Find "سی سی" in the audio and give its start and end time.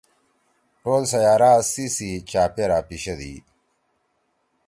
1.71-2.09